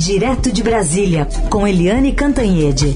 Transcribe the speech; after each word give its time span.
Direto 0.00 0.50
de 0.50 0.62
Brasília, 0.62 1.28
com 1.50 1.68
Eliane 1.68 2.14
Cantanhede. 2.14 2.86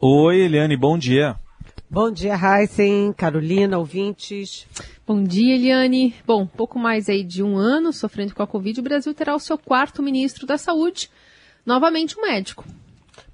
Oi, 0.00 0.40
Eliane, 0.40 0.76
bom 0.76 0.98
dia. 0.98 1.36
Bom 1.88 2.10
dia, 2.10 2.34
Heisen, 2.34 3.12
Carolina, 3.12 3.78
ouvintes. 3.78 4.66
Bom 5.06 5.22
dia, 5.22 5.54
Eliane. 5.54 6.12
Bom, 6.26 6.44
pouco 6.44 6.80
mais 6.80 7.08
aí 7.08 7.22
de 7.22 7.44
um 7.44 7.56
ano 7.56 7.92
sofrendo 7.92 8.34
com 8.34 8.42
a 8.42 8.46
Covid, 8.46 8.80
o 8.80 8.82
Brasil 8.82 9.14
terá 9.14 9.36
o 9.36 9.38
seu 9.38 9.56
quarto 9.56 10.02
ministro 10.02 10.48
da 10.48 10.58
Saúde, 10.58 11.08
novamente 11.64 12.18
um 12.18 12.22
médico. 12.22 12.64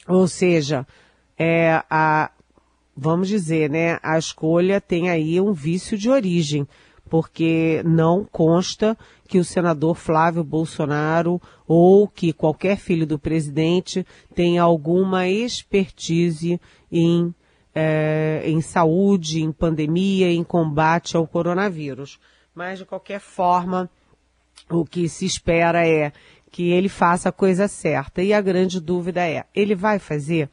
Ou 0.07 0.27
seja, 0.27 0.85
é 1.37 1.83
a, 1.87 2.31
vamos 2.97 3.27
dizer, 3.27 3.69
né, 3.69 3.99
a 4.01 4.17
escolha 4.17 4.81
tem 4.81 5.11
aí 5.11 5.39
um 5.39 5.53
vício 5.53 5.95
de 5.95 6.09
origem 6.09 6.67
porque 7.09 7.81
não 7.83 8.23
consta 8.23 8.97
que 9.27 9.39
o 9.39 9.43
senador 9.43 9.95
Flávio 9.95 10.43
Bolsonaro 10.43 11.41
ou 11.67 12.07
que 12.07 12.31
qualquer 12.31 12.77
filho 12.77 13.05
do 13.05 13.19
presidente 13.19 14.05
tenha 14.33 14.63
alguma 14.63 15.27
expertise 15.27 16.59
em, 16.91 17.33
é, 17.73 18.43
em 18.45 18.61
saúde, 18.61 19.41
em 19.41 19.51
pandemia, 19.51 20.31
em 20.31 20.43
combate 20.43 21.17
ao 21.17 21.27
coronavírus. 21.27 22.19
Mas, 22.53 22.79
de 22.79 22.85
qualquer 22.85 23.19
forma, 23.19 23.89
o 24.69 24.85
que 24.85 25.09
se 25.09 25.25
espera 25.25 25.87
é 25.87 26.11
que 26.51 26.71
ele 26.71 26.89
faça 26.89 27.29
a 27.29 27.31
coisa 27.31 27.67
certa. 27.67 28.21
E 28.21 28.33
a 28.33 28.41
grande 28.41 28.79
dúvida 28.79 29.27
é: 29.27 29.45
ele 29.55 29.75
vai 29.75 29.99
fazer? 29.99 30.49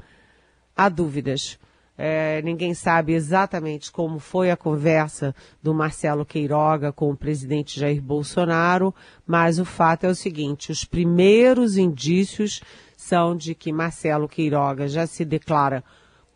Há 0.76 0.88
dúvidas. 0.88 1.58
É, 1.98 2.42
ninguém 2.42 2.74
sabe 2.74 3.14
exatamente 3.14 3.90
como 3.90 4.18
foi 4.18 4.50
a 4.50 4.56
conversa 4.56 5.34
do 5.62 5.72
Marcelo 5.72 6.26
Queiroga 6.26 6.92
com 6.92 7.10
o 7.10 7.16
presidente 7.16 7.80
Jair 7.80 8.02
Bolsonaro, 8.02 8.94
mas 9.26 9.58
o 9.58 9.64
fato 9.64 10.04
é 10.04 10.08
o 10.10 10.14
seguinte: 10.14 10.70
os 10.70 10.84
primeiros 10.84 11.78
indícios 11.78 12.60
são 12.96 13.34
de 13.34 13.54
que 13.54 13.72
Marcelo 13.72 14.28
Queiroga 14.28 14.88
já 14.88 15.06
se 15.06 15.24
declara 15.24 15.82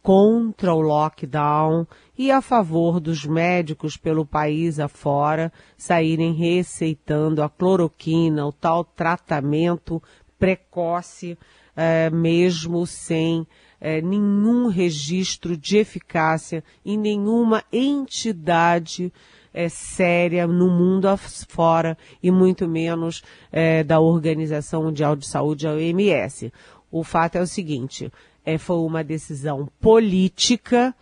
contra 0.02 0.72
o 0.72 0.80
lockdown 0.80 1.86
e 2.16 2.30
a 2.30 2.40
favor 2.40 3.00
dos 3.00 3.26
médicos 3.26 3.96
pelo 3.96 4.24
país 4.24 4.80
afora 4.80 5.52
saírem 5.76 6.32
receitando 6.32 7.42
a 7.42 7.50
cloroquina, 7.50 8.46
o 8.46 8.52
tal 8.52 8.82
tratamento 8.82 10.02
precoce, 10.38 11.36
é, 11.76 12.08
mesmo 12.08 12.86
sem 12.86 13.46
é, 13.80 14.00
nenhum 14.02 14.68
registro 14.68 15.56
de 15.56 15.78
eficácia 15.78 16.62
em 16.84 16.98
nenhuma 16.98 17.64
entidade 17.72 19.12
é, 19.52 19.68
séria 19.68 20.46
no 20.46 20.68
mundo 20.68 21.06
afora 21.06 21.96
e 22.22 22.30
muito 22.30 22.68
menos 22.68 23.22
é, 23.50 23.82
da 23.82 23.98
Organização 23.98 24.84
Mundial 24.84 25.16
de 25.16 25.26
Saúde, 25.26 25.66
a 25.66 25.72
OMS. 25.72 26.52
O 26.90 27.02
fato 27.02 27.36
é 27.36 27.40
o 27.40 27.46
seguinte, 27.46 28.12
é, 28.44 28.58
foi 28.58 28.76
uma 28.78 29.02
decisão 29.02 29.68
política 29.80 30.94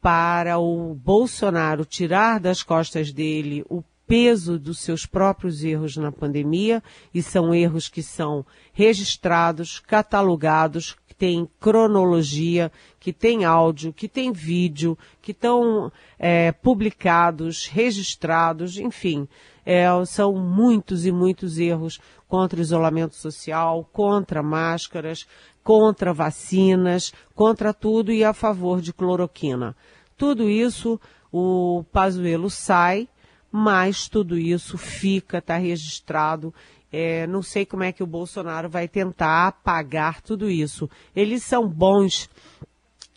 para 0.00 0.58
o 0.58 0.94
Bolsonaro 0.94 1.84
tirar 1.84 2.40
das 2.40 2.62
costas 2.62 3.12
dele 3.12 3.64
o 3.68 3.82
peso 4.06 4.58
dos 4.58 4.80
seus 4.80 5.06
próprios 5.06 5.64
erros 5.64 5.96
na 5.96 6.12
pandemia, 6.12 6.82
e 7.14 7.22
são 7.22 7.54
erros 7.54 7.88
que 7.88 8.02
são 8.02 8.44
registrados, 8.72 9.78
catalogados, 9.80 10.96
tem 11.22 11.48
cronologia, 11.60 12.72
que 12.98 13.12
tem 13.12 13.44
áudio, 13.44 13.92
que 13.92 14.08
tem 14.08 14.32
vídeo, 14.32 14.98
que 15.20 15.30
estão 15.30 15.92
é, 16.18 16.50
publicados, 16.50 17.68
registrados, 17.68 18.76
enfim, 18.76 19.28
é, 19.64 19.86
são 20.04 20.34
muitos 20.34 21.06
e 21.06 21.12
muitos 21.12 21.60
erros 21.60 22.00
contra 22.26 22.58
o 22.58 22.60
isolamento 22.60 23.14
social, 23.14 23.88
contra 23.92 24.42
máscaras, 24.42 25.24
contra 25.62 26.12
vacinas, 26.12 27.12
contra 27.36 27.72
tudo 27.72 28.10
e 28.10 28.24
a 28.24 28.32
favor 28.32 28.80
de 28.80 28.92
cloroquina. 28.92 29.76
Tudo 30.16 30.50
isso 30.50 31.00
o 31.30 31.84
Pazuello 31.92 32.50
sai, 32.50 33.08
mas 33.48 34.08
tudo 34.08 34.36
isso 34.36 34.76
fica, 34.76 35.38
está 35.38 35.56
registrado 35.56 36.52
é, 36.92 37.26
não 37.26 37.42
sei 37.42 37.64
como 37.64 37.82
é 37.82 37.90
que 37.90 38.02
o 38.02 38.06
Bolsonaro 38.06 38.68
vai 38.68 38.86
tentar 38.86 39.48
apagar 39.48 40.20
tudo 40.20 40.50
isso. 40.50 40.90
Eles 41.16 41.42
são 41.42 41.66
bons 41.66 42.28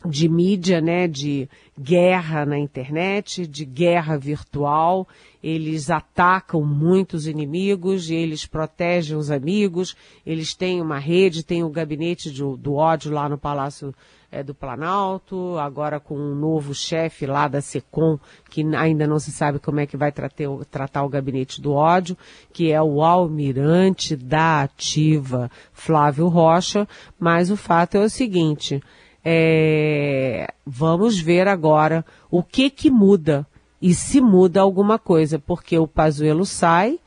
de 0.08 0.30
mídia, 0.30 0.80
né, 0.80 1.08
de 1.08 1.50
guerra 1.80 2.46
na 2.46 2.58
internet, 2.58 3.46
de 3.46 3.66
guerra 3.66 4.18
virtual. 4.18 5.08
Eles 5.44 5.90
atacam 5.90 6.64
muitos 6.64 7.28
inimigos, 7.28 8.10
eles 8.10 8.46
protegem 8.46 9.18
os 9.18 9.30
amigos, 9.30 9.96
eles 10.26 10.54
têm 10.56 10.82
uma 10.82 11.00
rede, 11.00 11.44
têm 11.44 11.64
o 11.64 11.70
gabinete 11.70 12.32
de, 12.32 12.42
do 12.58 12.76
ódio 12.76 13.12
lá 13.12 13.28
no 13.28 13.38
Palácio 13.38 13.94
é, 14.36 14.44
do 14.44 14.54
Planalto, 14.54 15.58
agora 15.58 15.98
com 15.98 16.18
um 16.18 16.36
novo 16.36 16.74
chefe 16.74 17.26
lá 17.26 17.48
da 17.48 17.62
SECOM, 17.62 18.20
que 18.50 18.66
ainda 18.76 19.08
não 19.08 19.18
se 19.18 19.32
sabe 19.32 19.60
como 19.60 19.80
é 19.80 19.86
que 19.86 19.96
vai 19.96 20.12
tratar, 20.12 21.04
o 21.04 21.10
gabinete 21.10 21.62
do 21.62 21.72
ódio, 21.72 22.18
que 22.52 22.70
é 22.70 22.82
o 22.82 23.02
almirante 23.02 24.14
da 24.14 24.64
ativa 24.64 25.50
Flávio 25.72 26.28
Rocha, 26.28 26.86
mas 27.18 27.50
o 27.50 27.56
fato 27.56 27.96
é 27.96 28.02
o 28.02 28.10
seguinte, 28.10 28.84
é, 29.24 30.54
vamos 30.66 31.18
ver 31.18 31.48
agora 31.48 32.06
o 32.30 32.44
que 32.44 32.70
que 32.70 32.92
muda 32.92 33.48
e 33.82 33.94
se 33.94 34.20
muda 34.20 34.60
alguma 34.60 35.00
coisa, 35.00 35.40
porque 35.40 35.80
o 35.80 35.88
Pazuello 35.88 36.46
sai, 36.46 37.00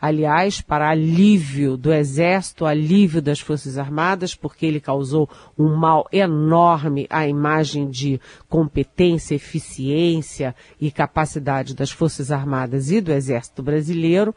aliás, 0.00 0.60
para 0.60 0.88
alívio 0.88 1.76
do 1.76 1.92
Exército, 1.92 2.64
alívio 2.64 3.20
das 3.20 3.40
Forças 3.40 3.76
Armadas, 3.76 4.34
porque 4.34 4.64
ele 4.64 4.80
causou 4.80 5.28
um 5.58 5.74
mal 5.74 6.06
enorme 6.12 7.06
à 7.10 7.26
imagem 7.26 7.90
de 7.90 8.20
competência, 8.48 9.34
eficiência 9.34 10.54
e 10.80 10.90
capacidade 10.90 11.74
das 11.74 11.90
Forças 11.90 12.30
Armadas 12.30 12.90
e 12.90 13.00
do 13.00 13.12
Exército 13.12 13.62
brasileiro, 13.62 14.34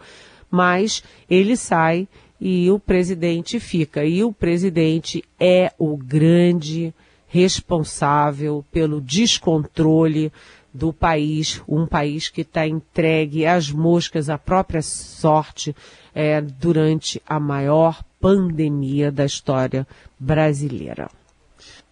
mas 0.49 1.03
ele 1.29 1.55
sai 1.55 2.07
e 2.39 2.71
o 2.71 2.79
presidente 2.79 3.59
fica. 3.59 4.03
E 4.03 4.23
o 4.23 4.33
presidente 4.33 5.23
é 5.39 5.71
o 5.77 5.95
grande 5.95 6.93
responsável 7.27 8.65
pelo 8.71 8.99
descontrole 8.99 10.33
do 10.73 10.93
país, 10.93 11.61
um 11.67 11.85
país 11.85 12.29
que 12.29 12.41
está 12.41 12.67
entregue 12.67 13.45
às 13.45 13.71
moscas, 13.71 14.29
à 14.29 14.37
própria 14.37 14.81
sorte, 14.81 15.75
é, 16.13 16.41
durante 16.41 17.21
a 17.27 17.39
maior 17.39 18.03
pandemia 18.19 19.11
da 19.11 19.25
história 19.25 19.85
brasileira. 20.19 21.09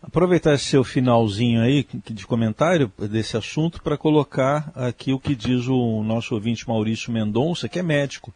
Aproveitar 0.02 0.58
seu 0.58 0.84
finalzinho 0.84 1.62
aí 1.62 1.86
de 2.10 2.26
comentário 2.26 2.92
desse 3.10 3.36
assunto 3.36 3.82
para 3.84 3.98
colocar 3.98 4.72
aqui 4.74 5.12
o 5.12 5.20
que 5.20 5.36
diz 5.36 5.68
o 5.68 6.02
nosso 6.04 6.34
ouvinte 6.36 6.68
Maurício 6.68 7.12
Mendonça, 7.12 7.68
que 7.68 7.80
é 7.80 7.84
médico. 7.84 8.34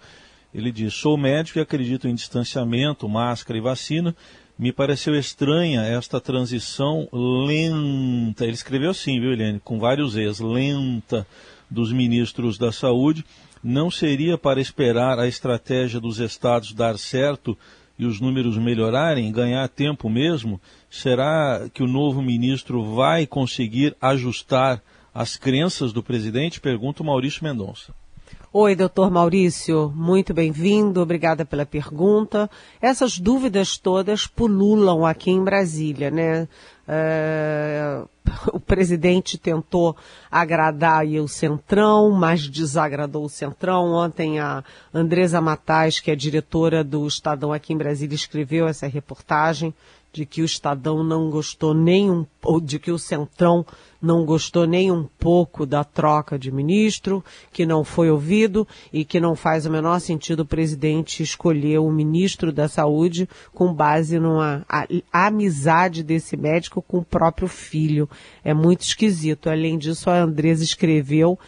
Ele 0.54 0.72
diz: 0.72 0.94
Sou 0.94 1.18
médico 1.18 1.57
e 1.57 1.62
acredito 1.62 2.07
em 2.07 2.13
distanciamento, 2.13 3.07
máscara 3.07 3.57
e 3.57 3.62
vacina. 3.62 4.13
Me 4.57 4.71
pareceu 4.71 5.15
estranha 5.15 5.81
esta 5.81 6.21
transição 6.21 7.07
lenta. 7.11 8.44
Ele 8.44 8.53
escreveu 8.53 8.91
assim, 8.91 9.19
viu, 9.19 9.33
Helene? 9.33 9.59
Com 9.59 9.79
vários 9.79 10.15
ex, 10.15 10.39
lenta 10.39 11.25
dos 11.69 11.91
ministros 11.91 12.57
da 12.57 12.71
saúde. 12.71 13.25
Não 13.63 13.89
seria 13.89 14.38
para 14.38 14.61
esperar 14.61 15.17
a 15.17 15.27
estratégia 15.27 16.00
dos 16.00 16.19
estados 16.19 16.73
dar 16.73 17.00
certo 17.00 17.57
e 17.97 18.05
os 18.05 18.19
números 18.19 18.57
melhorarem, 18.57 19.31
ganhar 19.31 19.67
tempo 19.69 20.09
mesmo? 20.09 20.61
Será 20.89 21.67
que 21.73 21.81
o 21.81 21.88
novo 21.88 22.21
ministro 22.21 22.83
vai 22.94 23.25
conseguir 23.25 23.95
ajustar 24.00 24.81
as 25.13 25.35
crenças 25.35 25.91
do 25.91 26.03
presidente? 26.03 26.61
Pergunta 26.61 27.01
o 27.01 27.05
Maurício 27.05 27.44
Mendonça. 27.44 27.94
Oi, 28.55 28.75
doutor 28.75 29.09
Maurício, 29.09 29.91
muito 29.95 30.31
bem-vindo, 30.31 31.01
obrigada 31.01 31.44
pela 31.44 31.65
pergunta. 31.65 32.47
Essas 32.79 33.17
dúvidas 33.17 33.79
todas 33.79 34.27
pululam 34.27 35.07
aqui 35.07 35.31
em 35.31 35.44
Brasília, 35.44 36.11
né? 36.11 36.47
É, 36.88 38.03
o 38.53 38.59
presidente 38.59 39.39
tentou 39.39 39.97
agradar 40.29 41.03
o 41.03 41.27
Centrão, 41.27 42.11
mas 42.11 42.47
desagradou 42.47 43.25
o 43.25 43.29
Centrão. 43.29 43.91
Ontem 43.91 44.39
a 44.39 44.63
Andresa 44.94 45.41
Matais, 45.41 46.00
que 46.00 46.11
é 46.11 46.15
diretora 46.15 46.83
do 46.83 47.07
Estadão 47.07 47.51
aqui 47.51 47.73
em 47.73 47.77
Brasília, 47.77 48.13
escreveu 48.13 48.67
essa 48.67 48.85
reportagem 48.85 49.73
de 50.13 50.27
que 50.27 50.44
o 50.44 50.45
Estadão 50.45 51.03
não 51.03 51.31
gostou 51.31 51.73
nem 51.73 52.11
um, 52.11 52.23
de 52.61 52.77
que 52.77 52.91
o 52.91 53.00
Centrão 53.00 53.65
não 54.03 54.25
gostou 54.25 54.67
nem 54.67 54.91
um 54.91 55.05
pouco 55.17 55.65
da 55.65 55.85
troca 55.85 56.38
de 56.38 56.51
ministro, 56.51 57.23
que 57.53 57.65
não 57.65 57.85
foi 57.85 58.11
ouvido 58.11 58.67
e 58.91 59.05
que 59.05 59.17
não 59.17 59.33
faz 59.33 59.65
o 59.65 59.71
menor 59.71 60.00
sentido 60.00 60.41
o 60.41 60.45
presidente 60.45 61.23
escolher 61.23 61.79
o 61.79 61.89
ministro 61.89 62.51
da 62.51 62.67
Saúde 62.67 63.29
com 63.53 63.73
base 63.73 64.19
numa 64.19 64.65
a, 64.67 64.85
a 65.11 65.27
amizade 65.27 66.03
desse 66.03 66.35
médico 66.35 66.81
com 66.81 66.97
o 66.97 67.05
próprio 67.05 67.47
filho. 67.47 68.09
É 68.44 68.53
muito 68.53 68.81
esquisito. 68.81 69.50
Além 69.50 69.77
disso, 69.77 70.09
a 70.09 70.21
Andresa 70.21 70.65
escreveu 70.65 71.39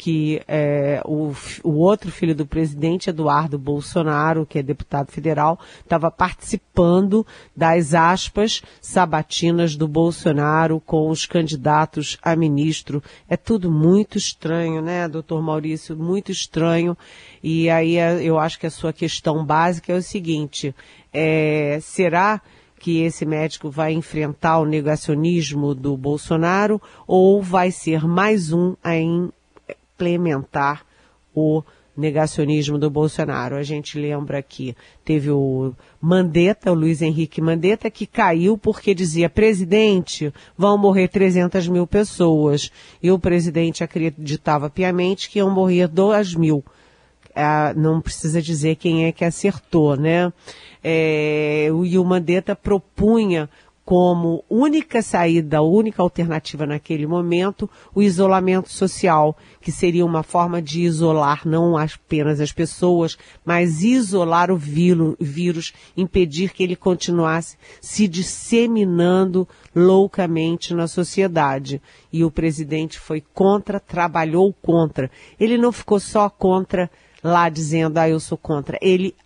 que 0.00 0.40
é, 0.48 1.02
o, 1.04 1.30
o, 1.62 1.72
outro 1.72 2.10
filho 2.10 2.34
do 2.34 2.46
presidente, 2.46 3.10
Eduardo 3.10 3.58
Bolsonaro, 3.58 4.46
que 4.46 4.58
é 4.58 4.62
deputado 4.62 5.12
federal, 5.12 5.60
estava 5.84 6.10
participando 6.10 7.26
das 7.54 7.92
aspas 7.92 8.62
sabatinas 8.80 9.76
do 9.76 9.86
Bolsonaro 9.86 10.80
com 10.80 11.10
os 11.10 11.26
candidatos 11.26 12.16
a 12.22 12.34
ministro. 12.34 13.02
É 13.28 13.36
tudo 13.36 13.70
muito 13.70 14.16
estranho, 14.16 14.80
né, 14.80 15.06
doutor 15.06 15.42
Maurício? 15.42 15.94
Muito 15.94 16.32
estranho. 16.32 16.96
E 17.42 17.68
aí 17.68 17.98
é, 17.98 18.22
eu 18.22 18.38
acho 18.38 18.58
que 18.58 18.66
a 18.66 18.70
sua 18.70 18.94
questão 18.94 19.44
básica 19.44 19.92
é 19.92 19.96
o 19.96 20.02
seguinte: 20.02 20.74
é, 21.12 21.78
será 21.82 22.40
que 22.78 23.02
esse 23.02 23.26
médico 23.26 23.68
vai 23.68 23.92
enfrentar 23.92 24.60
o 24.60 24.64
negacionismo 24.64 25.74
do 25.74 25.94
Bolsonaro 25.94 26.80
ou 27.06 27.42
vai 27.42 27.70
ser 27.70 28.06
mais 28.06 28.50
um 28.50 28.74
em 28.82 29.30
implementar 30.00 30.84
o 31.34 31.62
negacionismo 31.96 32.78
do 32.78 32.88
Bolsonaro. 32.88 33.56
A 33.56 33.62
gente 33.62 33.98
lembra 33.98 34.42
que 34.42 34.74
teve 35.04 35.30
o 35.30 35.74
Mandetta, 36.00 36.72
o 36.72 36.74
Luiz 36.74 37.02
Henrique 37.02 37.40
Mandetta, 37.40 37.90
que 37.90 38.06
caiu 38.06 38.56
porque 38.56 38.94
dizia, 38.94 39.28
presidente, 39.28 40.32
vão 40.56 40.78
morrer 40.78 41.08
300 41.08 41.68
mil 41.68 41.86
pessoas. 41.86 42.70
E 43.02 43.10
o 43.10 43.18
presidente 43.18 43.84
acreditava 43.84 44.70
piamente 44.70 45.28
que 45.28 45.38
iam 45.38 45.50
morrer 45.50 45.88
2 45.88 46.34
mil. 46.34 46.64
É, 47.34 47.74
não 47.74 48.00
precisa 48.00 48.40
dizer 48.40 48.76
quem 48.76 49.04
é 49.04 49.12
que 49.12 49.24
acertou, 49.24 49.96
né? 49.96 50.32
É, 50.82 51.66
e 51.84 51.98
o 51.98 52.04
Mandetta 52.04 52.56
propunha 52.56 53.48
como 53.90 54.44
única 54.48 55.02
saída, 55.02 55.62
única 55.62 56.00
alternativa 56.00 56.64
naquele 56.64 57.08
momento, 57.08 57.68
o 57.92 58.00
isolamento 58.00 58.70
social, 58.70 59.36
que 59.60 59.72
seria 59.72 60.06
uma 60.06 60.22
forma 60.22 60.62
de 60.62 60.82
isolar 60.82 61.40
não 61.44 61.76
apenas 61.76 62.40
as 62.40 62.52
pessoas, 62.52 63.18
mas 63.44 63.82
isolar 63.82 64.48
o 64.48 64.56
vírus, 64.56 65.72
impedir 65.96 66.52
que 66.52 66.62
ele 66.62 66.76
continuasse 66.76 67.56
se 67.80 68.06
disseminando 68.06 69.48
loucamente 69.74 70.72
na 70.72 70.86
sociedade. 70.86 71.82
E 72.12 72.22
o 72.22 72.30
presidente 72.30 72.96
foi 72.96 73.20
contra, 73.34 73.80
trabalhou 73.80 74.54
contra. 74.62 75.10
Ele 75.36 75.58
não 75.58 75.72
ficou 75.72 75.98
só 75.98 76.30
contra 76.30 76.88
lá 77.24 77.48
dizendo, 77.48 77.98
ah, 77.98 78.08
eu 78.08 78.20
sou 78.20 78.38
contra. 78.38 78.78
Ele 78.80 79.16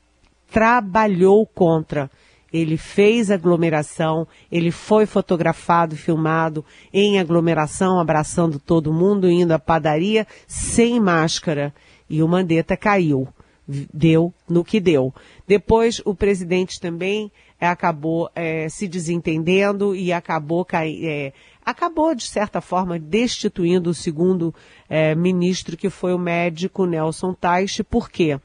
trabalhou 0.51 1.45
contra 1.45 2.11
ele 2.55 2.77
fez 2.77 3.33
aglomeração, 3.33 4.29
ele 4.51 4.71
foi 4.71 5.07
fotografado, 5.07 5.97
filmado 5.97 6.65
em 6.93 7.19
aglomeração, 7.19 7.99
abraçando 7.99 8.61
todo 8.61 8.93
mundo, 8.93 9.29
indo 9.29 9.51
à 9.51 9.59
padaria 9.59 10.25
sem 10.47 11.01
máscara. 11.01 11.75
E 12.09 12.23
o 12.23 12.29
Mandetta 12.29 12.77
caiu. 12.77 13.27
Deu 13.67 14.33
no 14.49 14.63
que 14.63 14.79
deu. 14.79 15.13
Depois, 15.49 16.01
o 16.05 16.15
presidente 16.15 16.79
também 16.79 17.33
é, 17.59 17.67
acabou 17.67 18.31
é, 18.37 18.69
se 18.69 18.87
desentendendo 18.87 19.97
e 19.97 20.13
acabou, 20.13 20.65
é, 20.75 21.33
acabou, 21.65 22.15
de 22.15 22.25
certa 22.25 22.61
forma, 22.61 23.01
destituindo 23.01 23.91
o 23.91 23.95
segundo 23.95 24.55
é, 24.89 25.13
ministro, 25.15 25.77
que 25.77 25.91
foi 25.91 26.15
o 26.15 26.19
médico 26.19 26.87
Nelson 26.87 27.33
Teich. 27.33 27.83
Por 27.83 28.09
quê? 28.09 28.39
porque 28.39 28.41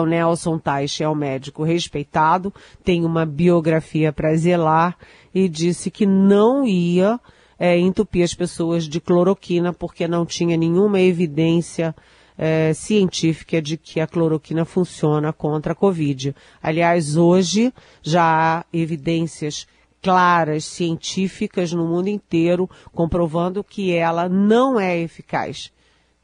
o 0.00 0.06
Nelson 0.06 0.58
Teich 0.58 1.02
é 1.02 1.08
um 1.08 1.14
médico 1.14 1.62
respeitado, 1.62 2.52
tem 2.84 3.04
uma 3.04 3.24
biografia 3.26 4.12
para 4.12 4.34
zelar 4.36 4.96
e 5.34 5.48
disse 5.48 5.90
que 5.90 6.06
não 6.06 6.66
ia 6.66 7.20
é, 7.58 7.78
entupir 7.78 8.22
as 8.22 8.34
pessoas 8.34 8.88
de 8.88 9.00
cloroquina 9.00 9.72
porque 9.72 10.06
não 10.06 10.24
tinha 10.24 10.56
nenhuma 10.56 11.00
evidência 11.00 11.94
é, 12.36 12.72
científica 12.72 13.60
de 13.60 13.76
que 13.76 14.00
a 14.00 14.06
cloroquina 14.06 14.64
funciona 14.64 15.32
contra 15.32 15.72
a 15.72 15.76
Covid. 15.76 16.34
Aliás, 16.62 17.16
hoje 17.16 17.74
já 18.00 18.22
há 18.22 18.64
evidências 18.72 19.66
claras, 20.00 20.64
científicas 20.64 21.72
no 21.72 21.86
mundo 21.86 22.08
inteiro, 22.08 22.70
comprovando 22.92 23.64
que 23.64 23.92
ela 23.92 24.28
não 24.28 24.78
é 24.78 24.96
eficaz. 24.96 25.72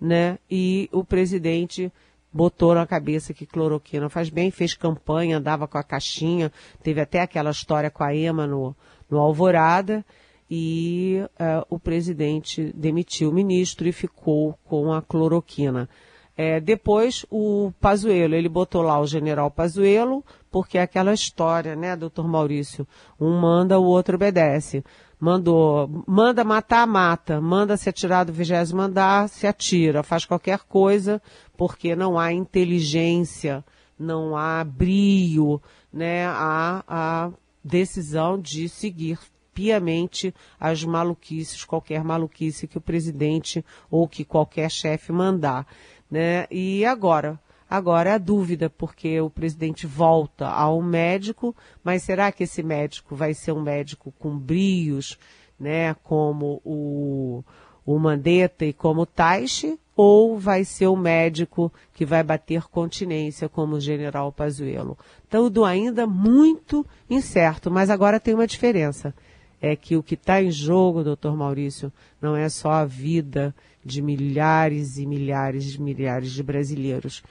Né? 0.01 0.39
E 0.49 0.89
o 0.93 1.03
presidente 1.03 1.91
botou 2.35 2.75
na 2.75 2.85
cabeça 2.85 3.33
que 3.33 3.47
cloroquina 3.47 4.09
faz 4.09 4.29
bem, 4.29 4.51
fez 4.51 4.75
campanha, 4.75 5.39
andava 5.39 5.69
com 5.69 5.79
a 5.79 5.85
caixinha, 5.85 6.51
teve 6.83 7.01
até 7.01 7.21
aquela 7.21 7.53
história 7.53 7.91
com 7.91 8.03
a 8.03 8.13
EMA 8.13 8.45
no, 8.45 8.75
no 9.09 9.21
Alvorada, 9.21 10.05
e 10.51 11.21
uh, 11.23 11.65
o 11.71 11.79
presidente 11.79 12.73
demitiu 12.75 13.31
o 13.31 13.33
ministro 13.33 13.87
e 13.87 13.93
ficou 13.93 14.59
com 14.65 14.93
a 14.93 15.01
cloroquina. 15.01 15.89
É, 16.37 16.61
depois, 16.61 17.25
o 17.31 17.73
Pazuello, 17.81 18.35
ele 18.35 18.49
botou 18.49 18.83
lá 18.83 19.01
o 19.01 19.07
general 19.07 19.49
Pazuello, 19.53 20.25
porque 20.51 20.77
é 20.77 20.83
aquela 20.83 21.15
história, 21.15 21.77
né, 21.77 21.95
doutor 21.95 22.27
Maurício? 22.27 22.87
Um 23.21 23.39
manda, 23.41 23.79
o 23.79 23.85
outro 23.85 24.17
obedece 24.17 24.85
mandou, 25.19 26.05
manda 26.07 26.45
matar, 26.45 26.87
mata, 26.87 27.41
manda 27.41 27.77
se 27.77 27.89
atirar 27.89 28.25
do 28.25 28.33
vigésimo 28.33 28.83
andar, 28.83 29.29
se 29.29 29.47
atira, 29.47 30.03
faz 30.03 30.25
qualquer 30.25 30.61
coisa, 30.61 31.21
porque 31.57 31.95
não 31.95 32.19
há 32.19 32.33
inteligência, 32.33 33.65
não 33.99 34.37
há 34.37 34.63
brio, 34.65 35.61
né, 35.93 36.27
há 36.27 36.85
a 36.87 37.31
decisão 37.63 38.39
de 38.39 38.69
seguir 38.69 39.19
piamente 39.55 40.35
as 40.59 40.85
maluquices, 40.85 41.65
qualquer 41.65 42.03
maluquice 42.03 42.67
que 42.67 42.77
o 42.77 42.81
presidente 42.81 43.65
ou 43.91 44.09
que 44.09 44.25
qualquer 44.25 44.71
chefe 44.71 45.13
mandar, 45.13 45.67
né? 46.11 46.47
E 46.51 46.85
agora, 46.85 47.41
Agora 47.69 48.11
é 48.11 48.13
a 48.15 48.19
dúvida, 48.19 48.69
porque 48.69 49.21
o 49.21 49.31
presidente 49.31 49.87
volta 49.87 50.49
a 50.49 50.73
um 50.73 50.83
médico, 50.83 51.55
mas 51.83 52.03
será 52.03 52.31
que 52.31 52.45
esse 52.45 52.63
médico 52.63 53.17
vai 53.17 53.35
ser 53.35 53.53
um 53.53 53.63
médico 53.63 54.13
com 54.19 54.39
brios, 54.39 55.19
né, 55.59 55.95
como 56.05 56.61
o, 56.65 57.43
o 57.85 57.99
Mandetta 57.99 58.65
e 58.65 58.73
como 58.73 59.03
o 59.03 59.07
Taixe, 59.07 59.79
ou 59.97 60.39
vai 60.39 60.65
ser 60.65 60.89
o 60.89 60.97
médico 60.97 61.73
que 61.93 62.05
vai 62.05 62.23
bater 62.23 62.65
continência, 62.65 63.49
como 63.49 63.77
o 63.77 63.81
general 63.81 64.33
Pazuello? 64.33 64.99
Tudo 65.29 65.65
ainda 65.65 66.07
muito 66.07 66.85
incerto, 67.09 67.71
mas 67.71 67.91
agora 67.91 68.21
tem 68.21 68.35
uma 68.35 68.47
diferença. 68.47 69.15
É 69.61 69.75
que 69.75 69.97
o 69.97 70.03
que 70.03 70.15
está 70.15 70.43
em 70.43 70.51
jogo, 70.51 71.05
doutor 71.05 71.37
Maurício, 71.37 71.93
não 72.21 72.37
é 72.37 72.49
só 72.49 72.71
a 72.71 72.85
vida 72.85 73.55
de 73.85 74.03
milhares 74.03 74.99
e 74.99 75.07
milhares 75.07 75.75
e 75.75 75.81
milhares 75.81 76.33
de 76.33 76.43
brasileiros, 76.43 77.23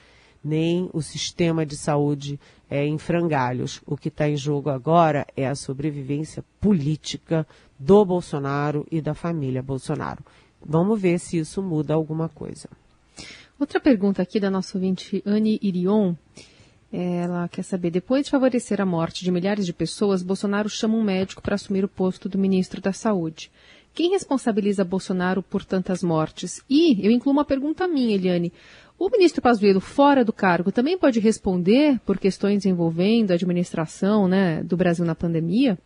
nem 0.44 0.90
o 0.92 1.00
sistema 1.00 1.64
de 1.64 1.76
saúde 1.76 2.38
é, 2.70 2.84
em 2.84 2.98
frangalhos. 2.98 3.80
O 3.86 3.96
que 3.96 4.08
está 4.08 4.28
em 4.28 4.36
jogo 4.36 4.70
agora 4.70 5.26
é 5.36 5.46
a 5.46 5.54
sobrevivência 5.54 6.44
política 6.60 7.46
do 7.78 8.04
Bolsonaro 8.04 8.86
e 8.90 9.00
da 9.00 9.14
família 9.14 9.62
Bolsonaro. 9.62 10.24
Vamos 10.64 11.00
ver 11.00 11.18
se 11.18 11.38
isso 11.38 11.62
muda 11.62 11.94
alguma 11.94 12.28
coisa. 12.28 12.68
Outra 13.58 13.80
pergunta 13.80 14.20
aqui 14.20 14.40
da 14.40 14.50
nossa 14.50 14.76
ouvinte 14.76 15.22
Anne 15.24 15.58
Irion. 15.62 16.14
Ela 16.92 17.48
quer 17.48 17.64
saber, 17.64 17.90
depois 17.90 18.24
de 18.24 18.30
favorecer 18.30 18.80
a 18.80 18.86
morte 18.86 19.24
de 19.24 19.30
milhares 19.30 19.66
de 19.66 19.72
pessoas, 19.72 20.22
Bolsonaro 20.22 20.68
chama 20.68 20.96
um 20.96 21.02
médico 21.02 21.42
para 21.42 21.56
assumir 21.56 21.84
o 21.84 21.88
posto 21.88 22.28
do 22.28 22.38
ministro 22.38 22.80
da 22.80 22.92
Saúde. 22.92 23.50
Quem 23.92 24.10
responsabiliza 24.10 24.84
Bolsonaro 24.84 25.42
por 25.42 25.64
tantas 25.64 26.02
mortes? 26.02 26.62
E 26.68 27.04
eu 27.04 27.12
incluo 27.12 27.32
uma 27.32 27.44
pergunta 27.44 27.86
minha, 27.86 28.14
Eliane. 28.14 28.52
O 28.98 29.10
ministro 29.10 29.42
Pazuello, 29.42 29.80
fora 29.80 30.24
do 30.24 30.32
cargo, 30.32 30.70
também 30.70 30.96
pode 30.96 31.20
responder 31.20 31.98
por 32.06 32.18
questões 32.18 32.64
envolvendo 32.64 33.32
a 33.32 33.34
administração 33.34 34.28
né, 34.28 34.62
do 34.62 34.76
Brasil 34.76 35.04
na 35.04 35.14
pandemia? 35.14 35.76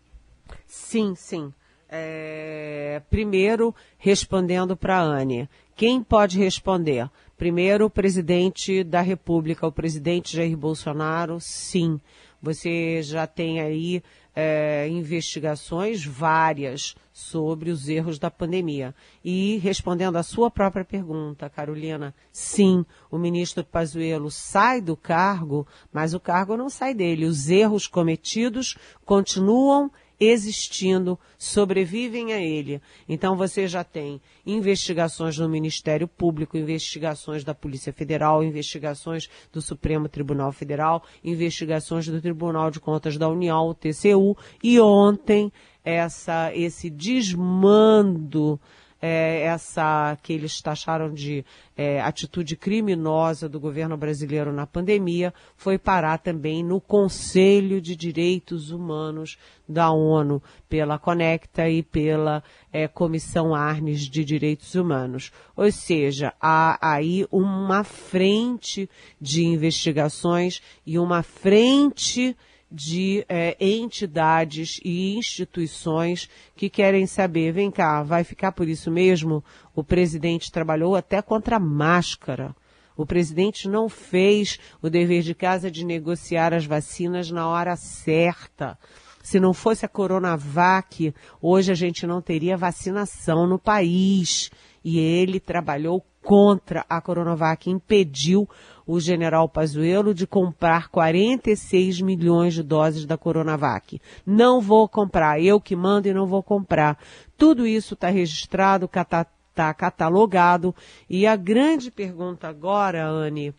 Sim, 0.66 1.14
sim. 1.14 1.52
É, 1.88 3.00
primeiro, 3.08 3.74
respondendo 3.96 4.76
para 4.76 4.98
a 4.98 5.02
Anne. 5.02 5.48
Quem 5.74 6.02
pode 6.02 6.38
responder? 6.38 7.08
Primeiro, 7.36 7.86
o 7.86 7.90
presidente 7.90 8.84
da 8.84 9.00
República, 9.00 9.66
o 9.66 9.72
presidente 9.72 10.36
Jair 10.36 10.56
Bolsonaro, 10.56 11.38
sim. 11.40 12.00
Você 12.42 13.00
já 13.02 13.26
tem 13.26 13.60
aí 13.60 14.02
é, 14.40 14.86
investigações 14.88 16.04
várias 16.04 16.94
sobre 17.12 17.70
os 17.70 17.88
erros 17.88 18.20
da 18.20 18.30
pandemia. 18.30 18.94
E 19.24 19.58
respondendo 19.58 20.14
à 20.14 20.22
sua 20.22 20.48
própria 20.48 20.84
pergunta, 20.84 21.50
Carolina, 21.50 22.14
sim, 22.30 22.86
o 23.10 23.18
ministro 23.18 23.64
Pazuello 23.64 24.30
sai 24.30 24.80
do 24.80 24.96
cargo, 24.96 25.66
mas 25.92 26.14
o 26.14 26.20
cargo 26.20 26.56
não 26.56 26.70
sai 26.70 26.94
dele. 26.94 27.24
Os 27.24 27.50
erros 27.50 27.88
cometidos 27.88 28.78
continuam 29.04 29.90
existindo, 30.20 31.18
sobrevivem 31.36 32.32
a 32.32 32.40
ele. 32.40 32.80
Então 33.08 33.36
você 33.36 33.66
já 33.66 33.84
tem 33.84 34.20
investigações 34.44 35.38
no 35.38 35.48
Ministério 35.48 36.08
Público, 36.08 36.56
investigações 36.56 37.44
da 37.44 37.54
Polícia 37.54 37.92
Federal, 37.92 38.42
investigações 38.42 39.28
do 39.52 39.60
Supremo 39.60 40.08
Tribunal 40.08 40.50
Federal, 40.52 41.02
investigações 41.22 42.06
do 42.08 42.20
Tribunal 42.20 42.70
de 42.70 42.80
Contas 42.80 43.16
da 43.16 43.28
União, 43.28 43.68
o 43.68 43.74
TCU, 43.74 44.36
e 44.62 44.80
ontem 44.80 45.52
essa 45.84 46.54
esse 46.54 46.90
desmando 46.90 48.60
é, 49.00 49.42
essa 49.42 50.16
que 50.22 50.32
eles 50.32 50.60
taxaram 50.60 51.12
de 51.12 51.44
é, 51.76 52.00
atitude 52.00 52.56
criminosa 52.56 53.48
do 53.48 53.60
governo 53.60 53.96
brasileiro 53.96 54.52
na 54.52 54.66
pandemia 54.66 55.32
foi 55.56 55.78
parar 55.78 56.18
também 56.18 56.64
no 56.64 56.80
Conselho 56.80 57.80
de 57.80 57.94
Direitos 57.94 58.70
Humanos 58.70 59.38
da 59.68 59.90
ONU, 59.90 60.42
pela 60.68 60.98
Conecta 60.98 61.68
e 61.68 61.82
pela 61.82 62.42
é, 62.72 62.88
Comissão 62.88 63.54
Armes 63.54 64.00
de 64.00 64.24
Direitos 64.24 64.74
Humanos. 64.74 65.30
Ou 65.54 65.70
seja, 65.70 66.32
há 66.40 66.78
aí 66.80 67.26
uma 67.30 67.84
frente 67.84 68.88
de 69.20 69.44
investigações 69.44 70.60
e 70.86 70.98
uma 70.98 71.22
frente 71.22 72.36
de 72.70 73.24
é, 73.28 73.56
entidades 73.60 74.78
e 74.84 75.16
instituições 75.16 76.28
que 76.54 76.68
querem 76.68 77.06
saber, 77.06 77.52
vem 77.52 77.70
cá, 77.70 78.02
vai 78.02 78.24
ficar 78.24 78.52
por 78.52 78.68
isso 78.68 78.90
mesmo? 78.90 79.42
O 79.74 79.82
presidente 79.82 80.52
trabalhou 80.52 80.94
até 80.94 81.22
contra 81.22 81.56
a 81.56 81.60
máscara. 81.60 82.54
O 82.96 83.06
presidente 83.06 83.68
não 83.68 83.88
fez 83.88 84.58
o 84.82 84.90
dever 84.90 85.22
de 85.22 85.34
casa 85.34 85.70
de 85.70 85.84
negociar 85.84 86.52
as 86.52 86.66
vacinas 86.66 87.30
na 87.30 87.48
hora 87.48 87.76
certa. 87.76 88.76
Se 89.22 89.38
não 89.38 89.54
fosse 89.54 89.84
a 89.84 89.88
Coronavac, 89.88 91.14
hoje 91.40 91.70
a 91.70 91.74
gente 91.74 92.06
não 92.06 92.20
teria 92.20 92.56
vacinação 92.56 93.46
no 93.46 93.58
país. 93.58 94.50
E 94.84 94.98
ele 94.98 95.40
trabalhou 95.40 96.04
contra 96.22 96.84
a 96.88 97.00
Coronavac, 97.00 97.70
impediu 97.70 98.48
o 98.86 99.00
general 99.00 99.48
Pazuello 99.48 100.14
de 100.14 100.26
comprar 100.26 100.88
46 100.88 102.00
milhões 102.00 102.54
de 102.54 102.62
doses 102.62 103.06
da 103.06 103.16
Coronavac. 103.16 104.00
Não 104.26 104.60
vou 104.60 104.88
comprar, 104.88 105.40
eu 105.40 105.60
que 105.60 105.76
mando 105.76 106.08
e 106.08 106.14
não 106.14 106.26
vou 106.26 106.42
comprar. 106.42 106.98
Tudo 107.36 107.66
isso 107.66 107.94
está 107.94 108.08
registrado, 108.08 108.86
está 108.86 109.74
catalogado. 109.74 110.74
E 111.08 111.26
a 111.26 111.36
grande 111.36 111.90
pergunta 111.90 112.48
agora, 112.48 113.06
Anne, 113.06 113.54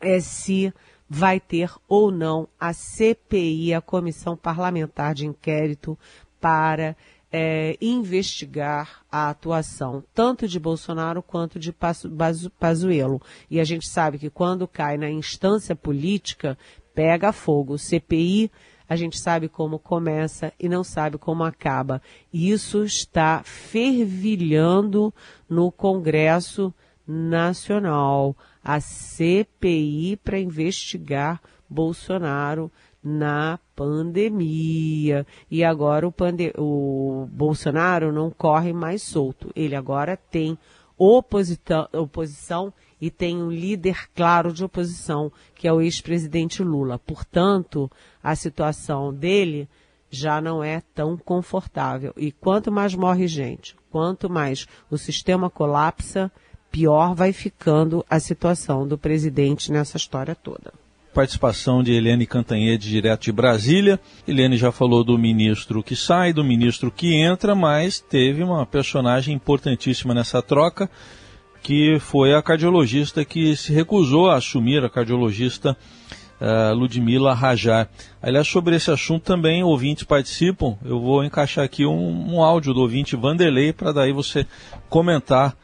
é 0.00 0.18
se 0.20 0.72
vai 1.08 1.38
ter 1.38 1.70
ou 1.86 2.10
não 2.10 2.48
a 2.58 2.72
CPI, 2.72 3.74
a 3.74 3.82
Comissão 3.82 4.36
Parlamentar 4.36 5.14
de 5.14 5.26
Inquérito, 5.26 5.98
para 6.40 6.96
é, 7.32 7.78
investigar 7.80 9.02
a 9.10 9.30
atuação 9.30 10.04
tanto 10.14 10.46
de 10.46 10.60
Bolsonaro 10.60 11.22
quanto 11.22 11.58
de 11.58 11.74
Pazuello. 12.60 13.22
E 13.50 13.58
a 13.58 13.64
gente 13.64 13.88
sabe 13.88 14.18
que 14.18 14.28
quando 14.28 14.68
cai 14.68 14.98
na 14.98 15.10
instância 15.10 15.74
política, 15.74 16.58
pega 16.94 17.32
fogo. 17.32 17.78
CPI, 17.78 18.50
a 18.86 18.96
gente 18.96 19.18
sabe 19.18 19.48
como 19.48 19.78
começa 19.78 20.52
e 20.60 20.68
não 20.68 20.84
sabe 20.84 21.16
como 21.16 21.42
acaba. 21.42 22.02
Isso 22.32 22.84
está 22.84 23.42
fervilhando 23.42 25.12
no 25.48 25.72
Congresso 25.72 26.74
Nacional. 27.06 28.36
A 28.62 28.78
CPI 28.78 30.18
para 30.22 30.38
investigar 30.38 31.40
Bolsonaro 31.68 32.70
na 33.02 33.58
pandemia. 33.74 35.26
E 35.50 35.64
agora 35.64 36.06
o, 36.06 36.12
pande 36.12 36.52
o 36.56 37.26
Bolsonaro 37.30 38.12
não 38.12 38.30
corre 38.30 38.72
mais 38.72 39.02
solto. 39.02 39.50
Ele 39.54 39.74
agora 39.74 40.16
tem 40.16 40.58
oposição 40.96 42.72
e 43.00 43.10
tem 43.10 43.42
um 43.42 43.50
líder 43.50 44.08
claro 44.14 44.52
de 44.52 44.64
oposição, 44.64 45.32
que 45.54 45.66
é 45.66 45.72
o 45.72 45.80
ex-presidente 45.80 46.62
Lula. 46.62 46.98
Portanto, 46.98 47.90
a 48.22 48.36
situação 48.36 49.12
dele 49.12 49.68
já 50.08 50.40
não 50.40 50.62
é 50.62 50.80
tão 50.94 51.16
confortável. 51.16 52.12
E 52.16 52.30
quanto 52.30 52.70
mais 52.70 52.94
morre 52.94 53.26
gente, 53.26 53.74
quanto 53.90 54.30
mais 54.30 54.68
o 54.90 54.96
sistema 54.96 55.50
colapsa, 55.50 56.30
pior 56.70 57.14
vai 57.14 57.32
ficando 57.32 58.04
a 58.08 58.20
situação 58.20 58.86
do 58.86 58.96
presidente 58.96 59.72
nessa 59.72 59.96
história 59.96 60.34
toda 60.34 60.81
participação 61.12 61.82
de 61.82 61.92
Helene 61.92 62.26
Cantanhede, 62.26 62.88
direto 62.88 63.22
de 63.22 63.32
Brasília. 63.32 64.00
Helene 64.26 64.56
já 64.56 64.72
falou 64.72 65.04
do 65.04 65.18
ministro 65.18 65.82
que 65.82 65.94
sai, 65.94 66.32
do 66.32 66.42
ministro 66.42 66.90
que 66.90 67.14
entra, 67.14 67.54
mas 67.54 68.00
teve 68.00 68.42
uma 68.42 68.64
personagem 68.64 69.34
importantíssima 69.34 70.14
nessa 70.14 70.42
troca, 70.42 70.90
que 71.62 71.98
foi 72.00 72.34
a 72.34 72.42
cardiologista 72.42 73.24
que 73.24 73.54
se 73.54 73.72
recusou 73.72 74.30
a 74.30 74.36
assumir, 74.36 74.84
a 74.84 74.90
cardiologista 74.90 75.76
uh, 76.40 76.74
Ludmila 76.74 77.34
Rajar. 77.34 77.88
Aliás, 78.20 78.48
sobre 78.48 78.74
esse 78.74 78.90
assunto 78.90 79.22
também 79.22 79.62
ouvintes 79.62 80.04
participam. 80.04 80.76
Eu 80.84 81.00
vou 81.00 81.22
encaixar 81.22 81.64
aqui 81.64 81.86
um, 81.86 82.34
um 82.34 82.42
áudio 82.42 82.74
do 82.74 82.80
ouvinte 82.80 83.14
Vanderlei 83.14 83.72
para 83.72 83.92
daí 83.92 84.12
você 84.12 84.46
comentar 84.88 85.56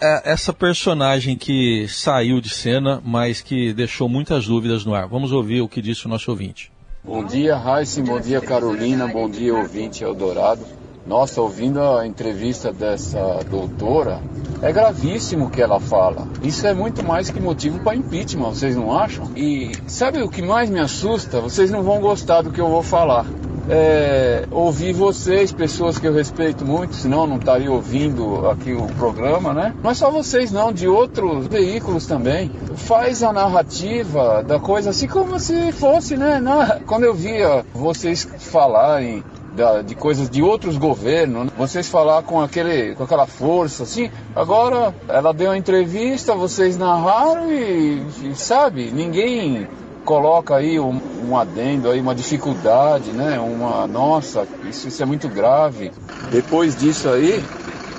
essa 0.00 0.52
personagem 0.52 1.36
que 1.36 1.86
saiu 1.88 2.40
de 2.40 2.50
cena, 2.50 3.02
mas 3.04 3.40
que 3.40 3.72
deixou 3.72 4.08
muitas 4.08 4.46
dúvidas 4.46 4.84
no 4.84 4.94
ar. 4.94 5.06
Vamos 5.06 5.32
ouvir 5.32 5.60
o 5.60 5.68
que 5.68 5.82
disse 5.82 6.06
o 6.06 6.08
nosso 6.08 6.30
ouvinte. 6.30 6.72
Bom 7.02 7.24
dia, 7.24 7.56
Raíssa, 7.56 8.02
bom 8.02 8.20
dia, 8.20 8.40
Carolina, 8.40 9.06
bom 9.06 9.28
dia, 9.28 9.54
ouvinte 9.54 10.04
Eldorado. 10.04 10.62
Nossa, 11.06 11.40
ouvindo 11.40 11.80
a 11.80 12.06
entrevista 12.06 12.72
dessa 12.72 13.40
doutora, 13.48 14.20
é 14.60 14.70
gravíssimo 14.70 15.46
o 15.46 15.50
que 15.50 15.62
ela 15.62 15.80
fala. 15.80 16.28
Isso 16.42 16.66
é 16.66 16.74
muito 16.74 17.02
mais 17.02 17.30
que 17.30 17.40
motivo 17.40 17.80
para 17.80 17.96
impeachment, 17.96 18.50
vocês 18.50 18.76
não 18.76 18.96
acham? 18.96 19.30
E 19.34 19.72
sabe 19.86 20.22
o 20.22 20.28
que 20.28 20.42
mais 20.42 20.68
me 20.68 20.78
assusta? 20.78 21.40
Vocês 21.40 21.70
não 21.70 21.82
vão 21.82 22.00
gostar 22.00 22.42
do 22.42 22.52
que 22.52 22.60
eu 22.60 22.68
vou 22.68 22.82
falar. 22.82 23.24
É, 23.70 24.44
ouvir 24.50 24.92
vocês, 24.92 25.52
pessoas 25.52 25.98
que 25.98 26.06
eu 26.06 26.12
respeito 26.12 26.64
muito, 26.64 26.94
senão 26.96 27.26
não 27.26 27.36
estaria 27.36 27.70
ouvindo 27.70 28.48
aqui 28.48 28.72
o 28.72 28.86
programa, 28.98 29.52
né? 29.54 29.74
Não 29.82 29.90
é 29.90 29.94
só 29.94 30.10
vocês 30.10 30.50
não, 30.50 30.72
de 30.72 30.88
outros 30.88 31.46
veículos 31.46 32.06
também. 32.06 32.50
Faz 32.74 33.22
a 33.22 33.32
narrativa 33.32 34.42
da 34.42 34.58
coisa 34.58 34.90
assim 34.90 35.06
como 35.06 35.38
se 35.38 35.70
fosse, 35.72 36.16
né? 36.16 36.40
Quando 36.86 37.04
eu 37.04 37.14
via 37.14 37.64
vocês 37.72 38.28
falarem 38.38 39.22
da, 39.54 39.82
de 39.82 39.94
coisas 39.94 40.28
de 40.28 40.42
outros 40.42 40.76
governos, 40.76 41.46
né? 41.46 41.50
vocês 41.56 41.88
falar 41.88 42.22
com, 42.22 42.40
aquele, 42.40 42.94
com 42.94 43.04
aquela 43.04 43.26
força, 43.26 43.82
assim. 43.82 44.10
Agora, 44.34 44.94
ela 45.08 45.32
deu 45.32 45.50
uma 45.50 45.58
entrevista, 45.58 46.34
vocês 46.34 46.76
narraram 46.76 47.50
e, 47.50 48.02
e 48.24 48.34
sabe, 48.34 48.90
ninguém 48.90 49.68
coloca 50.04 50.56
aí 50.56 50.78
um, 50.78 51.00
um, 51.28 51.36
adendo 51.36 51.90
aí, 51.90 52.00
uma 52.00 52.14
dificuldade, 52.14 53.10
né? 53.10 53.38
Uma, 53.38 53.86
nossa, 53.86 54.46
isso, 54.68 54.88
isso 54.88 55.02
é 55.02 55.06
muito 55.06 55.28
grave. 55.28 55.92
Depois 56.30 56.76
disso 56.76 57.08
aí, 57.08 57.44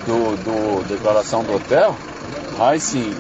do, 0.06 0.36
do 0.38 0.88
declaração 0.88 1.44
do 1.44 1.54
hotel, 1.56 1.96
sim 2.80 3.14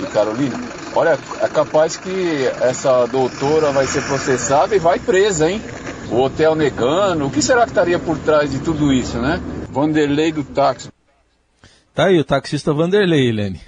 e 0.00 0.06
Carolina, 0.12 0.56
olha, 0.94 1.18
é 1.40 1.48
capaz 1.48 1.96
que 1.96 2.46
essa 2.60 3.04
doutora 3.06 3.72
vai 3.72 3.86
ser 3.86 4.02
processada 4.02 4.76
e 4.76 4.78
vai 4.78 4.98
presa, 5.00 5.50
hein? 5.50 5.60
o 6.10 6.20
hotel 6.20 6.54
negando. 6.54 7.26
O 7.26 7.30
que 7.30 7.42
será 7.42 7.62
que 7.62 7.70
estaria 7.70 7.98
por 7.98 8.18
trás 8.18 8.50
de 8.50 8.58
tudo 8.60 8.92
isso, 8.92 9.18
né? 9.18 9.40
Vanderlei 9.70 10.32
do 10.32 10.42
táxi. 10.42 10.88
Tá 11.94 12.06
aí 12.06 12.18
o 12.18 12.24
taxista 12.24 12.72
Vanderlei, 12.72 13.28
Helene. 13.28 13.60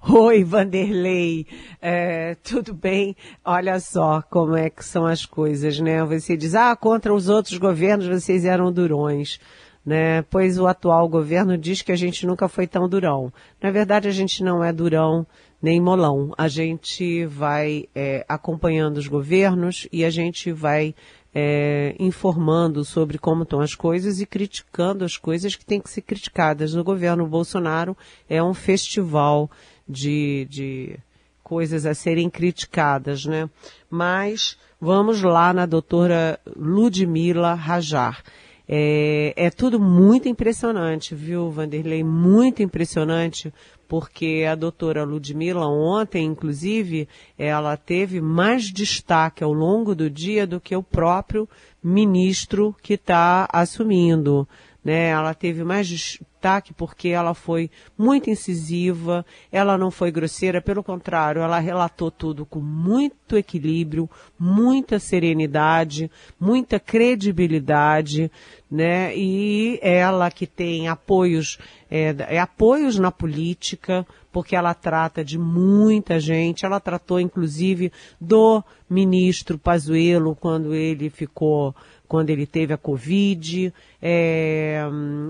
Oi, 0.00 0.44
Vanderlei. 0.44 1.44
É, 1.82 2.36
tudo 2.36 2.72
bem? 2.72 3.16
Olha 3.44 3.80
só 3.80 4.22
como 4.22 4.56
é 4.56 4.70
que 4.70 4.84
são 4.84 5.04
as 5.04 5.26
coisas, 5.26 5.80
né? 5.80 6.04
Você 6.04 6.36
diz, 6.36 6.54
ah, 6.54 6.74
contra 6.76 7.12
os 7.12 7.28
outros 7.28 7.58
governos 7.58 8.06
vocês 8.06 8.44
eram 8.44 8.72
durões. 8.72 9.40
Né? 9.84 10.22
Pois 10.22 10.58
o 10.58 10.66
atual 10.66 11.08
governo 11.08 11.58
diz 11.58 11.82
que 11.82 11.90
a 11.90 11.96
gente 11.96 12.26
nunca 12.26 12.48
foi 12.48 12.66
tão 12.66 12.88
durão. 12.88 13.32
Na 13.60 13.70
verdade, 13.70 14.06
a 14.06 14.12
gente 14.12 14.44
não 14.44 14.62
é 14.62 14.72
durão 14.72 15.26
nem 15.60 15.80
molão. 15.80 16.32
A 16.38 16.46
gente 16.46 17.26
vai 17.26 17.86
é, 17.94 18.24
acompanhando 18.28 18.98
os 18.98 19.08
governos 19.08 19.88
e 19.90 20.04
a 20.04 20.10
gente 20.10 20.52
vai 20.52 20.94
é, 21.34 21.94
informando 21.98 22.84
sobre 22.84 23.18
como 23.18 23.42
estão 23.42 23.60
as 23.60 23.74
coisas 23.74 24.20
e 24.20 24.26
criticando 24.26 25.04
as 25.04 25.16
coisas 25.16 25.56
que 25.56 25.64
têm 25.64 25.80
que 25.80 25.90
ser 25.90 26.02
criticadas. 26.02 26.74
No 26.74 26.84
governo 26.84 27.26
Bolsonaro 27.26 27.96
é 28.28 28.42
um 28.42 28.54
festival 28.54 29.50
de, 29.88 30.46
de 30.50 30.98
coisas 31.42 31.86
a 31.86 31.94
serem 31.94 32.28
criticadas, 32.28 33.24
né? 33.24 33.48
Mas 33.90 34.58
vamos 34.80 35.22
lá 35.22 35.52
na 35.52 35.64
doutora 35.64 36.38
Ludmila 36.56 37.54
Rajar. 37.54 38.22
É, 38.70 39.32
é 39.34 39.50
tudo 39.50 39.80
muito 39.80 40.28
impressionante, 40.28 41.14
viu, 41.14 41.50
Vanderlei? 41.50 42.04
Muito 42.04 42.62
impressionante, 42.62 43.50
porque 43.88 44.44
a 44.46 44.54
doutora 44.54 45.04
Ludmila 45.04 45.66
ontem, 45.66 46.26
inclusive, 46.26 47.08
ela 47.38 47.78
teve 47.78 48.20
mais 48.20 48.70
destaque 48.70 49.42
ao 49.42 49.54
longo 49.54 49.94
do 49.94 50.10
dia 50.10 50.46
do 50.46 50.60
que 50.60 50.76
o 50.76 50.82
próprio 50.82 51.48
ministro 51.82 52.76
que 52.82 52.94
está 52.94 53.48
assumindo. 53.50 54.46
Né? 54.88 55.08
Ela 55.08 55.34
teve 55.34 55.62
mais 55.64 55.86
destaque 55.86 56.72
porque 56.72 57.08
ela 57.08 57.34
foi 57.34 57.70
muito 57.98 58.30
incisiva, 58.30 59.22
ela 59.52 59.76
não 59.76 59.90
foi 59.90 60.10
grosseira, 60.10 60.62
pelo 60.62 60.82
contrário, 60.82 61.42
ela 61.42 61.58
relatou 61.58 62.10
tudo 62.10 62.46
com 62.46 62.58
muito 62.58 63.36
equilíbrio, 63.36 64.08
muita 64.38 64.98
serenidade, 64.98 66.10
muita 66.40 66.80
credibilidade, 66.80 68.30
né? 68.70 69.14
E 69.14 69.78
ela 69.82 70.30
que 70.30 70.46
tem 70.46 70.88
apoios, 70.88 71.58
é, 71.90 72.14
é 72.26 72.40
apoios 72.40 72.98
na 72.98 73.10
política, 73.10 74.06
porque 74.32 74.54
ela 74.54 74.72
trata 74.72 75.24
de 75.24 75.38
muita 75.38 76.20
gente. 76.20 76.64
Ela 76.64 76.80
tratou, 76.80 77.18
inclusive, 77.18 77.92
do 78.20 78.62
ministro 78.88 79.58
Pazuello 79.58 80.36
quando 80.36 80.74
ele 80.74 81.10
ficou, 81.10 81.74
quando 82.08 82.30
ele 82.30 82.46
teve 82.46 82.72
a 82.72 82.78
Covid. 82.78 83.72
É, 84.00 84.82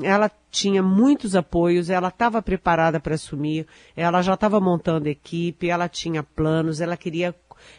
ela 0.03 0.31
tinha 0.51 0.83
muitos 0.83 1.35
apoios, 1.35 1.91
ela 1.91 2.09
estava 2.09 2.41
preparada 2.41 2.99
para 3.01 3.17
assumir, 3.17 3.67
ela 3.97 4.23
já 4.23 4.35
estava 4.35 4.61
montando 4.61 5.09
equipe, 5.09 5.69
ela 5.69 5.89
tinha 5.89 6.23
planos, 6.23 6.81
ela 6.81 6.97
queria 6.97 7.35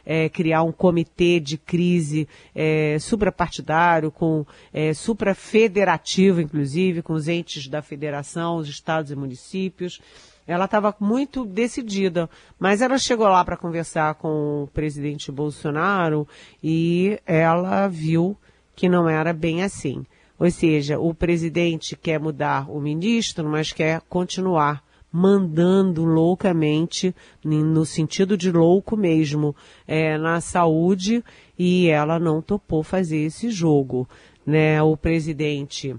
é, 0.05 0.29
criar 0.29 0.63
um 0.63 0.71
comitê 0.71 1.39
de 1.39 1.57
crise 1.57 2.27
é, 2.53 2.97
suprapartidário, 2.99 4.11
com 4.11 4.45
é, 4.73 4.93
suprafederativo, 4.93 6.41
inclusive, 6.41 7.01
com 7.01 7.13
os 7.13 7.27
entes 7.27 7.67
da 7.67 7.81
federação, 7.81 8.57
os 8.57 8.67
estados 8.67 9.11
e 9.11 9.15
municípios. 9.15 9.99
Ela 10.45 10.65
estava 10.65 10.95
muito 10.99 11.45
decidida, 11.45 12.27
mas 12.59 12.81
ela 12.81 12.97
chegou 12.97 13.27
lá 13.27 13.45
para 13.45 13.55
conversar 13.55 14.15
com 14.15 14.63
o 14.63 14.67
presidente 14.73 15.31
Bolsonaro 15.31 16.27
e 16.63 17.19
ela 17.23 17.87
viu 17.87 18.35
que 18.79 18.87
não 18.87 19.09
era 19.09 19.33
bem 19.33 19.61
assim. 19.61 20.05
Ou 20.39 20.49
seja, 20.49 20.97
o 20.97 21.13
presidente 21.13 21.97
quer 21.97 22.17
mudar 22.17 22.71
o 22.71 22.79
ministro, 22.79 23.45
mas 23.45 23.73
quer 23.73 23.99
continuar 24.07 24.81
mandando 25.11 26.05
loucamente, 26.05 27.13
no 27.43 27.85
sentido 27.85 28.37
de 28.37 28.49
louco 28.49 28.95
mesmo, 28.95 29.53
é, 29.85 30.17
na 30.17 30.39
saúde, 30.39 31.21
e 31.57 31.89
ela 31.89 32.17
não 32.17 32.41
topou 32.41 32.81
fazer 32.81 33.17
esse 33.17 33.51
jogo. 33.51 34.07
Né? 34.45 34.81
O 34.81 34.95
presidente 34.95 35.93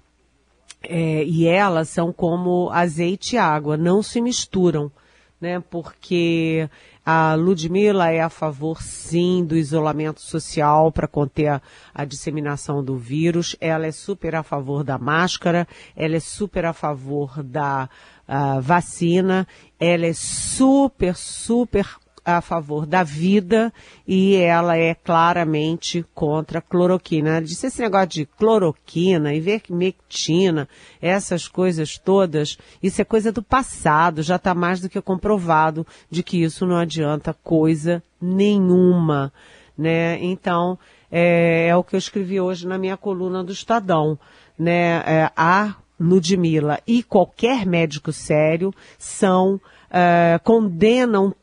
é, 0.83 1.23
e 1.23 1.47
ela 1.47 1.85
são 1.85 2.15
como 2.15 2.71
azeite 2.71 3.37
e 3.37 3.39
água, 3.39 3.77
não 3.77 4.03
se 4.03 4.23
misturam, 4.23 4.91
né? 5.41 5.63
Porque 5.71 6.69
a 7.05 7.35
Ludmilla 7.35 8.11
é 8.11 8.21
a 8.21 8.29
favor, 8.29 8.83
sim, 8.83 9.45
do 9.45 9.57
isolamento 9.57 10.21
social 10.21 10.93
para 10.93 11.09
conter 11.09 11.49
a, 11.49 11.63
a, 11.95 12.05
disseminação 12.05 12.85
do 12.85 12.97
vírus. 12.97 13.57
Ela 13.61 13.87
é 13.87 13.93
super 13.93 14.35
a 14.35 14.43
favor 14.43 14.85
da 14.85 14.99
máscara, 14.99 15.67
ela 15.97 16.17
é 16.17 16.21
super 16.21 16.65
a 16.67 16.73
favor 16.73 17.43
da 17.43 17.89
uh, 18.29 18.61
vacina, 18.61 19.47
ela 19.79 20.07
é 20.07 20.13
super, 20.13 21.17
super 21.17 21.87
a 22.25 22.41
favor 22.41 22.87
da 22.87 23.03
vida 23.03 23.73
e 24.07 24.37
ela 24.37 24.77
é 24.77 24.95
claramente 24.95 26.05
contra 26.15 26.59
a 26.59 26.63
cloroquina. 26.63 27.31
Ela 27.31 27.43
disse 27.43 27.67
esse 27.67 27.81
negócio 27.81 28.09
de 28.09 28.27
cloroquina, 28.27 29.35
ivermectina, 29.35 30.69
essas 31.01 31.49
coisas 31.49 31.99
todas, 31.99 32.59
isso 32.83 33.01
é 33.01 33.05
coisa 33.05 33.33
do 33.33 33.43
passado, 33.43 34.23
já 34.23 34.37
está 34.37 34.55
mais 34.55 34.81
do 34.81 34.89
que 34.89 35.01
comprovado 35.01 35.87
de 36.11 36.23
que 36.23 36.43
isso 36.43 36.67
não 36.67 36.77
adianta 36.77 37.35
coisa 37.43 38.03
nenhuma, 38.21 39.33
né? 39.77 40.23
Então, 40.23 40.79
é, 41.11 41.69
é 41.69 41.77
o 41.77 41.83
que 41.83 41.97
eu 41.97 41.99
escrevi 41.99 42.41
hoje 42.41 42.67
na 42.67 42.79
minha 42.79 42.97
coluna 42.97 43.43
do 43.43 43.53
Estadão, 43.53 44.19
né? 44.59 45.03
É, 45.07 45.31
a 45.37 45.75
Ludmilla 46.01 46.81
e 46.87 47.03
qualquer 47.03 47.67
médico 47.67 48.11
sério 48.11 48.73
são, 48.99 49.57
uh, 49.57 50.43
condenam 50.43 51.35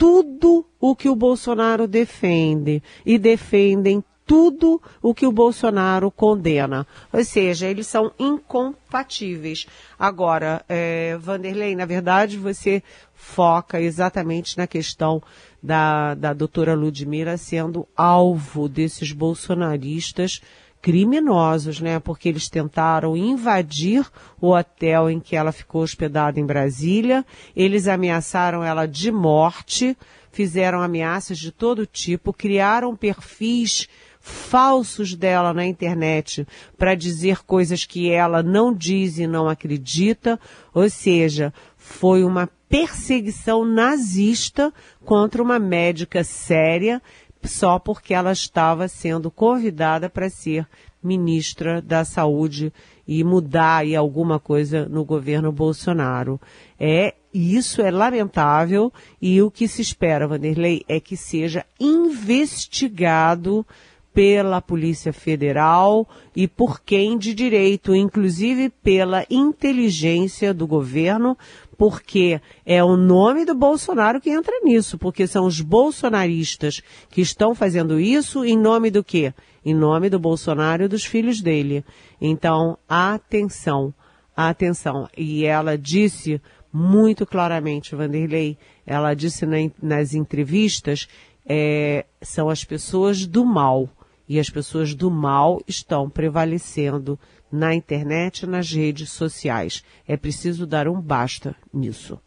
tudo 0.00 0.64
o 0.80 0.96
que 0.96 1.10
o 1.10 1.14
Bolsonaro 1.14 1.86
defende 1.86 2.82
e 3.04 3.18
defendem 3.18 4.02
tudo 4.24 4.80
o 5.02 5.12
que 5.12 5.26
o 5.26 5.32
Bolsonaro 5.32 6.10
condena. 6.10 6.86
Ou 7.12 7.22
seja, 7.22 7.66
eles 7.66 7.86
são 7.86 8.10
incompatíveis. 8.18 9.66
Agora, 9.98 10.64
é, 10.66 11.18
Vanderlei, 11.18 11.76
na 11.76 11.84
verdade, 11.84 12.38
você 12.38 12.82
foca 13.12 13.78
exatamente 13.78 14.56
na 14.56 14.66
questão 14.66 15.22
da, 15.62 16.14
da 16.14 16.32
doutora 16.32 16.72
Ludmila 16.72 17.36
sendo 17.36 17.86
alvo 17.94 18.70
desses 18.70 19.12
bolsonaristas 19.12 20.40
criminosos, 20.80 21.80
né? 21.80 21.98
Porque 21.98 22.28
eles 22.28 22.48
tentaram 22.48 23.16
invadir 23.16 24.06
o 24.40 24.54
hotel 24.54 25.10
em 25.10 25.20
que 25.20 25.36
ela 25.36 25.52
ficou 25.52 25.82
hospedada 25.82 26.40
em 26.40 26.46
Brasília, 26.46 27.24
eles 27.54 27.86
ameaçaram 27.86 28.64
ela 28.64 28.86
de 28.86 29.10
morte, 29.10 29.96
fizeram 30.32 30.80
ameaças 30.80 31.38
de 31.38 31.52
todo 31.52 31.86
tipo, 31.86 32.32
criaram 32.32 32.96
perfis 32.96 33.88
falsos 34.20 35.14
dela 35.14 35.54
na 35.54 35.64
internet 35.64 36.46
para 36.76 36.94
dizer 36.94 37.42
coisas 37.44 37.84
que 37.84 38.10
ela 38.10 38.42
não 38.42 38.72
diz 38.72 39.18
e 39.18 39.26
não 39.26 39.48
acredita, 39.48 40.38
ou 40.74 40.88
seja, 40.90 41.52
foi 41.76 42.22
uma 42.22 42.48
perseguição 42.68 43.64
nazista 43.64 44.72
contra 45.04 45.42
uma 45.42 45.58
médica 45.58 46.22
séria 46.22 47.02
só 47.42 47.78
porque 47.78 48.14
ela 48.14 48.32
estava 48.32 48.88
sendo 48.88 49.30
convidada 49.30 50.08
para 50.10 50.28
ser 50.28 50.66
ministra 51.02 51.80
da 51.80 52.04
Saúde 52.04 52.72
e 53.06 53.24
mudar 53.24 53.78
aí 53.78 53.96
alguma 53.96 54.38
coisa 54.38 54.88
no 54.88 55.04
governo 55.04 55.50
Bolsonaro. 55.50 56.40
É, 56.78 57.14
isso 57.32 57.80
é 57.80 57.90
lamentável 57.90 58.92
e 59.20 59.40
o 59.42 59.50
que 59.50 59.66
se 59.66 59.82
espera, 59.82 60.28
Vanderlei, 60.28 60.84
é 60.86 61.00
que 61.00 61.16
seja 61.16 61.64
investigado 61.78 63.66
pela 64.12 64.60
Polícia 64.60 65.12
Federal 65.12 66.08
e 66.34 66.48
por 66.48 66.80
quem 66.80 67.16
de 67.16 67.32
direito, 67.32 67.94
inclusive 67.94 68.68
pela 68.68 69.24
inteligência 69.30 70.52
do 70.52 70.66
governo, 70.66 71.38
porque 71.80 72.42
é 72.66 72.84
o 72.84 72.94
nome 72.94 73.46
do 73.46 73.54
Bolsonaro 73.54 74.20
que 74.20 74.28
entra 74.28 74.52
nisso, 74.62 74.98
porque 74.98 75.26
são 75.26 75.46
os 75.46 75.62
bolsonaristas 75.62 76.82
que 77.08 77.22
estão 77.22 77.54
fazendo 77.54 77.98
isso 77.98 78.44
em 78.44 78.54
nome 78.54 78.90
do 78.90 79.02
quê? 79.02 79.32
Em 79.64 79.72
nome 79.72 80.10
do 80.10 80.18
Bolsonaro 80.18 80.84
e 80.84 80.88
dos 80.88 81.06
filhos 81.06 81.40
dele. 81.40 81.82
Então, 82.20 82.76
atenção, 82.86 83.94
atenção. 84.36 85.08
E 85.16 85.46
ela 85.46 85.78
disse 85.78 86.38
muito 86.70 87.24
claramente, 87.24 87.96
Vanderlei, 87.96 88.58
ela 88.86 89.14
disse 89.14 89.46
na, 89.46 89.56
nas 89.82 90.12
entrevistas, 90.12 91.08
é, 91.46 92.04
são 92.20 92.50
as 92.50 92.62
pessoas 92.62 93.24
do 93.24 93.42
mal. 93.42 93.88
E 94.28 94.38
as 94.38 94.50
pessoas 94.50 94.94
do 94.94 95.10
mal 95.10 95.62
estão 95.66 96.10
prevalecendo 96.10 97.18
na 97.50 97.74
internet 97.74 98.42
e 98.42 98.46
nas 98.46 98.70
redes 98.70 99.10
sociais. 99.10 99.82
É 100.06 100.16
preciso 100.16 100.66
dar 100.66 100.88
um 100.88 101.00
basta 101.00 101.54
nisso. 101.72 102.18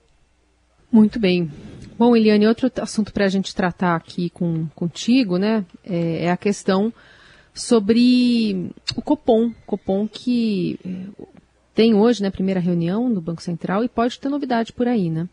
Muito 0.92 1.20
bem. 1.20 1.52
Bom, 1.98 2.16
Eliane, 2.16 2.46
outro 2.48 2.72
assunto 2.82 3.12
para 3.12 3.26
a 3.26 3.30
gente 3.30 3.56
tratar 3.56 3.96
aqui 3.96 4.30
com, 4.30 4.68
contigo, 4.76 5.38
né, 5.38 5.66
é, 5.84 6.26
é, 6.26 6.32
a 6.32 6.38
questão 6.38 6.94
sobre 7.54 8.72
o 8.96 9.02
Copom. 9.02 9.52
Copom 9.66 10.08
que 10.08 10.80
é, 10.86 11.24
tem 11.74 11.96
hoje, 11.96 12.22
né, 12.22 12.30
primeira 12.30 12.60
reunião 12.60 13.12
do 13.12 13.22
Banco 13.22 13.42
Central 13.42 13.84
e 13.84 13.90
pode 13.90 14.20
ter 14.20 14.30
novidade 14.30 14.72
por 14.72 14.88
aí, 14.88 15.10
né? 15.10 15.28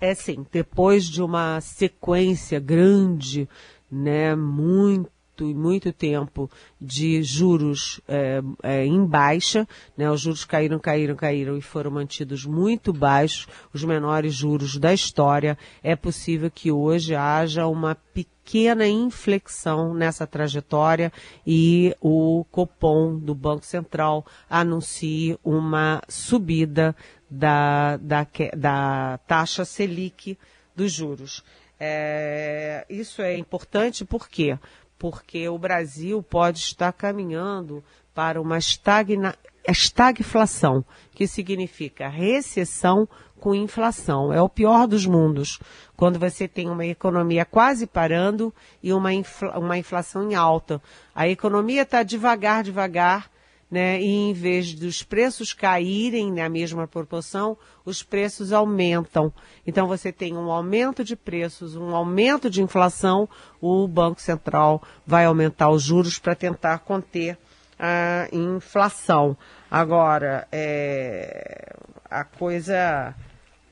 É 0.00 0.14
sim, 0.14 0.46
depois 0.50 1.04
de 1.04 1.22
uma 1.22 1.60
sequência 1.60 2.58
grande, 2.60 3.48
né, 3.90 4.34
muito 4.34 5.10
muito 5.34 5.44
e 5.44 5.54
muito 5.54 5.92
tempo 5.92 6.48
de 6.80 7.22
juros 7.22 8.00
é, 8.06 8.40
é, 8.62 8.84
em 8.84 9.04
baixa, 9.04 9.66
né? 9.96 10.08
Os 10.10 10.20
juros 10.20 10.44
caíram, 10.44 10.78
caíram, 10.78 11.16
caíram 11.16 11.56
e 11.56 11.60
foram 11.60 11.90
mantidos 11.90 12.44
muito 12.44 12.92
baixos, 12.92 13.48
os 13.72 13.82
menores 13.82 14.34
juros 14.34 14.76
da 14.76 14.94
história. 14.94 15.58
É 15.82 15.96
possível 15.96 16.50
que 16.50 16.70
hoje 16.70 17.14
haja 17.14 17.66
uma 17.66 17.94
pequena 17.94 18.86
inflexão 18.86 19.94
nessa 19.94 20.26
trajetória 20.26 21.12
e 21.46 21.96
o 22.00 22.44
Copom 22.50 23.18
do 23.18 23.34
Banco 23.34 23.64
Central 23.64 24.24
anuncie 24.48 25.38
uma 25.42 26.00
subida 26.08 26.94
da, 27.28 27.96
da, 27.96 28.26
da 28.56 29.18
taxa 29.26 29.64
Selic 29.64 30.38
dos 30.76 30.92
juros. 30.92 31.42
É, 31.78 32.86
isso 32.88 33.20
é 33.20 33.36
importante 33.36 34.04
por 34.04 34.28
quê? 34.28 34.56
Porque 34.98 35.48
o 35.48 35.58
Brasil 35.58 36.22
pode 36.22 36.58
estar 36.58 36.92
caminhando 36.92 37.82
para 38.14 38.40
uma 38.40 38.58
estagna, 38.58 39.34
estagflação, 39.66 40.84
que 41.12 41.26
significa 41.26 42.08
recessão 42.08 43.08
com 43.40 43.54
inflação. 43.54 44.32
É 44.32 44.40
o 44.40 44.48
pior 44.48 44.86
dos 44.86 45.04
mundos, 45.04 45.58
quando 45.96 46.18
você 46.18 46.48
tem 46.48 46.70
uma 46.70 46.86
economia 46.86 47.44
quase 47.44 47.86
parando 47.86 48.54
e 48.82 48.92
uma, 48.92 49.12
infla, 49.12 49.58
uma 49.58 49.76
inflação 49.76 50.30
em 50.30 50.34
alta. 50.34 50.80
A 51.14 51.28
economia 51.28 51.82
está 51.82 52.02
devagar, 52.02 52.62
devagar, 52.62 53.30
né? 53.70 54.00
E 54.00 54.06
em 54.06 54.32
vez 54.32 54.74
dos 54.74 55.02
preços 55.02 55.52
caírem 55.52 56.32
na 56.32 56.48
mesma 56.48 56.86
proporção, 56.86 57.56
os 57.84 58.02
preços 58.02 58.52
aumentam. 58.52 59.32
Então 59.66 59.86
você 59.86 60.12
tem 60.12 60.36
um 60.36 60.50
aumento 60.50 61.02
de 61.02 61.16
preços, 61.16 61.76
um 61.76 61.94
aumento 61.94 62.48
de 62.48 62.62
inflação, 62.62 63.28
o 63.60 63.86
Banco 63.88 64.20
Central 64.20 64.82
vai 65.06 65.24
aumentar 65.24 65.70
os 65.70 65.82
juros 65.82 66.18
para 66.18 66.34
tentar 66.34 66.78
conter 66.80 67.38
a 67.78 68.28
inflação. 68.32 69.36
Agora, 69.70 70.46
é, 70.52 71.74
a 72.08 72.24
coisa 72.24 73.14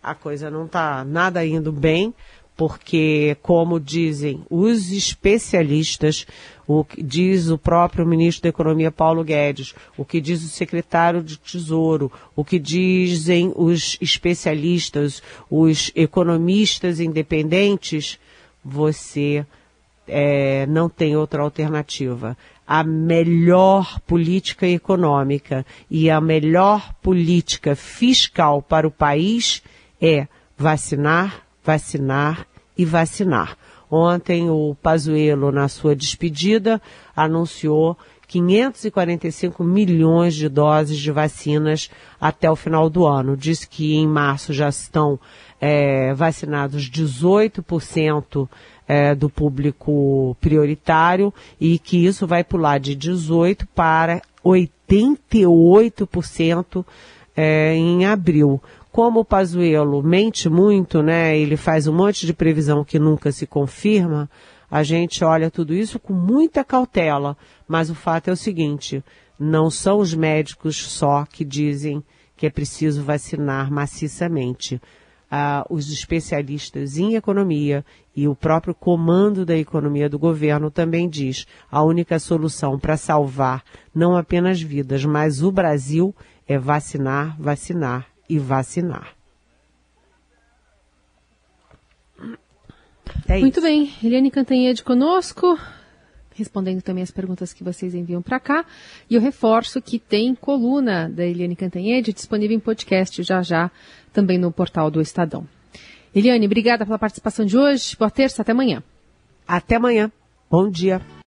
a 0.03 0.17
coisa 0.17 0.51
não 0.51 0.67
está 0.67 1.05
nada 1.05 1.47
indo 1.47 1.71
bem 1.71 2.13
porque, 2.62 3.37
como 3.42 3.81
dizem 3.81 4.40
os 4.48 4.92
especialistas, 4.92 6.25
o 6.64 6.85
que 6.85 7.03
diz 7.03 7.48
o 7.48 7.59
próprio 7.59 8.07
ministro 8.07 8.44
da 8.44 8.51
Economia 8.51 8.92
Paulo 8.92 9.25
Guedes, 9.25 9.75
o 9.96 10.05
que 10.05 10.20
diz 10.20 10.44
o 10.44 10.48
secretário 10.48 11.25
de 11.25 11.37
Tesouro, 11.38 12.12
o 12.37 12.44
que 12.44 12.61
dizem 12.61 13.53
os 13.57 13.98
especialistas, 14.01 15.20
os 15.51 15.90
economistas 15.96 17.01
independentes, 17.01 18.16
você 18.64 19.44
é, 20.07 20.64
não 20.66 20.88
tem 20.88 21.16
outra 21.16 21.42
alternativa. 21.42 22.38
A 22.64 22.85
melhor 22.85 23.98
política 24.07 24.68
econômica 24.68 25.66
e 25.90 26.09
a 26.09 26.20
melhor 26.20 26.94
política 27.03 27.75
fiscal 27.75 28.62
para 28.62 28.87
o 28.87 28.90
país 28.92 29.64
é 30.01 30.29
vacinar, 30.57 31.42
vacinar 31.64 32.46
e 32.77 32.85
vacinar. 32.85 33.57
Ontem 33.91 34.49
o 34.49 34.77
Pazuello, 34.83 35.51
na 35.53 35.69
sua 35.69 35.95
despedida, 35.95 36.81
anunciou 37.15 37.97
545 38.27 39.63
milhões 39.63 40.35
de 40.35 40.49
doses 40.49 40.99
de 40.99 41.13
vacinas 41.13 41.91
até 42.19 42.51
o 42.51 42.57
final 42.57 42.89
do 42.89 43.07
ano. 43.07 43.37
Diz 43.37 43.67
que 43.67 43.95
em 43.95 44.09
março 44.09 44.55
já 44.55 44.71
estão 44.71 45.21
é, 45.61 46.15
vacinados 46.15 46.91
18% 46.91 48.49
é, 48.89 49.15
do 49.15 49.29
público 49.29 50.35
prioritário 50.41 51.35
e 51.61 51.79
que 51.79 52.07
isso 52.07 52.27
vai 52.27 52.43
pular 52.43 52.81
de 52.81 52.97
18% 52.97 53.67
para 53.75 54.23
88% 54.43 56.83
é, 57.37 57.75
em 57.75 58.07
abril. 58.07 58.59
Como 58.93 59.21
o 59.21 59.25
Pazuello 59.25 60.03
mente 60.03 60.51
muito, 60.51 61.03
né? 61.03 61.35
Ele 61.39 61.57
faz 61.57 61.87
um 61.87 61.95
monte 61.95 62.27
de 62.27 62.35
previsão 62.35 62.85
que 62.85 62.99
nunca 62.99 63.33
se 63.33 63.47
confirma. 63.47 64.29
A 64.71 64.83
gente 64.83 65.25
olha 65.25 65.51
tudo 65.51 65.73
isso 65.73 65.99
com 65.99 66.13
muita 66.13 66.63
cautela, 66.63 67.35
mas 67.67 67.89
o 67.89 67.95
fato 67.95 68.29
é 68.29 68.33
o 68.35 68.37
seguinte: 68.37 69.03
não 69.39 69.71
são 69.71 69.99
os 69.99 70.13
médicos 70.13 70.77
só 70.77 71.25
que 71.25 71.43
dizem 71.43 72.05
que 72.37 72.47
é 72.47 72.51
preciso 72.51 73.03
vacinar 73.03 73.73
maciçamente. 73.73 74.79
Ah, 75.31 75.65
os 75.71 75.91
especialistas 75.91 76.99
em 76.99 77.15
economia 77.15 77.83
e 78.15 78.29
o 78.29 78.35
próprio 78.35 78.75
comando 78.75 79.47
da 79.47 79.57
economia 79.57 80.07
do 80.07 80.19
governo 80.19 80.71
também 80.71 81.09
diz 81.09 81.47
a 81.71 81.83
única 81.83 82.19
solução 82.19 82.79
para 82.79 82.99
salvar 82.99 83.65
não 83.95 84.15
apenas 84.15 84.61
vidas, 84.61 85.03
mas 85.07 85.43
o 85.43 85.51
Brasil 85.51 86.15
é 86.47 86.59
vacinar, 86.59 87.35
vacinar 87.41 88.12
e 88.33 88.38
vacinar. 88.38 89.14
É 93.29 93.38
Muito 93.38 93.59
isso. 93.59 93.66
bem, 93.66 93.92
Eliane 94.03 94.31
Cantanhede 94.31 94.83
conosco, 94.83 95.59
respondendo 96.35 96.81
também 96.81 97.03
as 97.03 97.11
perguntas 97.11 97.53
que 97.53 97.62
vocês 97.62 97.95
enviam 97.95 98.23
para 98.23 98.40
cá. 98.40 98.64
E 99.11 99.14
eu 99.16 99.21
reforço 99.21 99.83
que 99.83 99.99
tem 99.99 100.35
coluna 100.35 101.11
da 101.11 101.27
Eliane 101.27 101.55
Cantanhede 101.55 102.14
disponível 102.14 102.57
em 102.57 102.61
podcast 102.61 103.23
já 103.23 103.42
já, 103.42 103.71
também 104.14 104.38
no 104.38 104.51
portal 104.51 104.90
do 104.90 105.03
Estadão. 105.03 105.47
Eliane, 106.14 106.47
obrigada 106.47 106.87
pela 106.87 106.99
participação 106.99 107.45
de 107.45 107.59
hoje. 107.59 107.95
Boa 107.99 108.11
terça, 108.11 108.40
até 108.40 108.53
amanhã. 108.53 108.83
Até 109.47 109.77
amanhã. 109.77 110.11
Bom 110.51 110.71
dia. 110.71 111.03